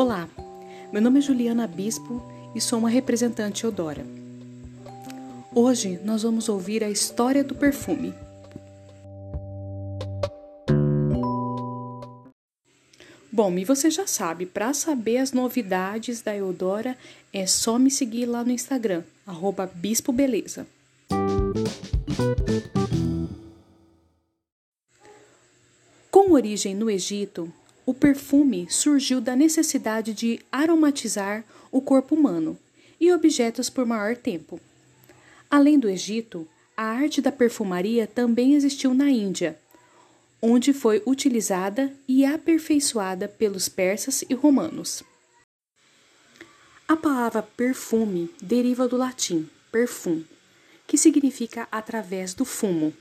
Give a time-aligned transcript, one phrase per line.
[0.00, 0.28] Olá,
[0.92, 2.22] meu nome é Juliana Bispo
[2.54, 4.06] e sou uma representante Eudora.
[5.52, 8.14] Hoje nós vamos ouvir a história do perfume.
[13.32, 16.96] Bom, e você já sabe, para saber as novidades da Eudora
[17.32, 20.64] é só me seguir lá no Instagram, arroba Bispo Beleza.
[26.08, 27.52] Com origem no Egito,
[27.88, 31.42] o perfume surgiu da necessidade de aromatizar
[31.72, 32.58] o corpo humano
[33.00, 34.60] e objetos por maior tempo.
[35.50, 39.58] Além do Egito, a arte da perfumaria também existiu na Índia,
[40.42, 45.02] onde foi utilizada e aperfeiçoada pelos persas e romanos.
[46.86, 50.22] A palavra perfume deriva do latim perfum,
[50.86, 52.92] que significa através do fumo.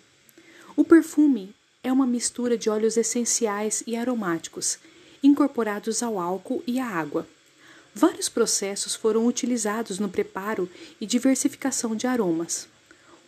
[0.78, 1.54] O perfume
[1.88, 4.78] é uma mistura de óleos essenciais e aromáticos,
[5.24, 7.26] incorporados ao álcool e à água.
[7.96, 12.68] Vários processos foram utilizados no preparo e diversificação de aromas.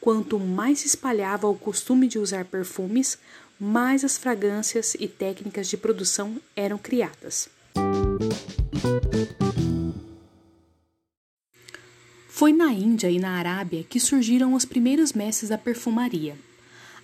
[0.02, 3.18] Quanto mais se espalhava o costume de usar perfumes,
[3.58, 7.50] mais as fragrâncias e técnicas de produção eram criadas.
[12.28, 16.49] Foi na Índia e na Arábia que surgiram os primeiros mestres da perfumaria.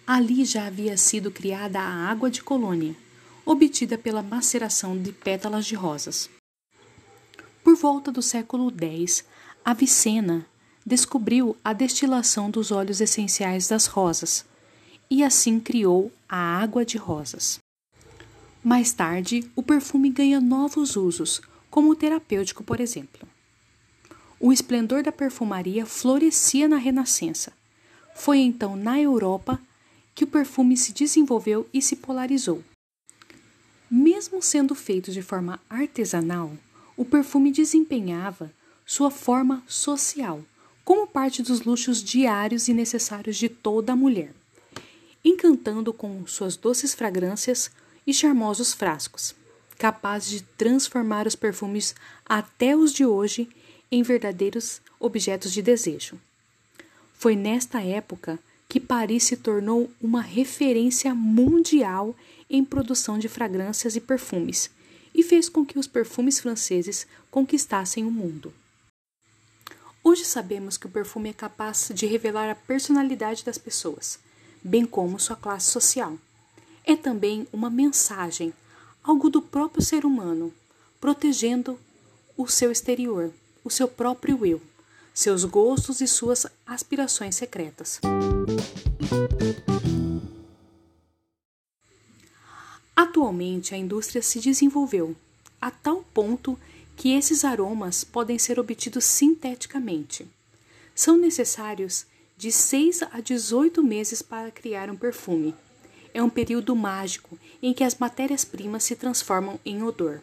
[0.07, 2.95] Ali já havia sido criada a água de colônia,
[3.43, 6.29] obtida pela maceração de pétalas de rosas.
[7.63, 9.25] Por volta do século X,
[9.63, 10.45] Avicena
[10.85, 14.45] descobriu a destilação dos óleos essenciais das rosas
[15.09, 17.57] e assim criou a água de rosas.
[18.63, 23.27] Mais tarde, o perfume ganha novos usos, como o terapêutico, por exemplo.
[24.39, 27.51] O esplendor da perfumaria florescia na Renascença.
[28.15, 29.59] Foi então na Europa
[30.15, 32.63] que o perfume se desenvolveu e se polarizou.
[33.91, 36.53] Mesmo sendo feito de forma artesanal,
[36.95, 38.51] o perfume desempenhava
[38.85, 40.41] sua forma social,
[40.85, 44.33] como parte dos luxos diários e necessários de toda mulher,
[45.23, 47.69] encantando com suas doces fragrâncias
[48.07, 49.35] e charmosos frascos,
[49.77, 51.93] capazes de transformar os perfumes
[52.25, 53.49] até os de hoje
[53.91, 56.19] em verdadeiros objetos de desejo.
[57.13, 62.15] Foi nesta época que Paris se tornou uma referência mundial
[62.49, 64.69] em produção de fragrâncias e perfumes
[65.13, 68.53] e fez com que os perfumes franceses conquistassem o mundo.
[70.03, 74.19] Hoje sabemos que o perfume é capaz de revelar a personalidade das pessoas,
[74.63, 76.17] bem como sua classe social.
[76.85, 78.53] É também uma mensagem,
[79.03, 80.53] algo do próprio ser humano,
[80.99, 81.79] protegendo
[82.37, 83.33] o seu exterior,
[83.63, 84.61] o seu próprio eu
[85.15, 88.01] seus gostos e suas aspirações secretas.
[92.93, 95.15] Atualmente, a indústria se desenvolveu
[95.61, 96.59] a tal ponto
[96.97, 100.27] que esses aromas podem ser obtidos sinteticamente.
[100.93, 102.05] São necessários
[102.37, 105.55] de 6 a 18 meses para criar um perfume.
[106.13, 110.21] É um período mágico em que as matérias-primas se transformam em odor.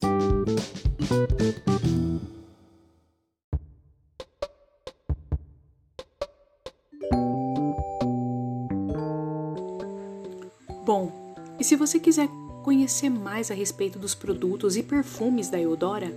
[10.85, 12.29] Bom, e se você quiser
[12.63, 16.13] conhecer mais a respeito dos produtos e perfumes da Eudora,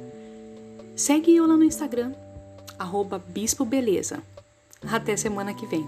[0.96, 2.14] segue eu lá no Instagram,
[2.78, 4.24] arroba Bispo Beleza.
[4.92, 5.88] Até semana que vem.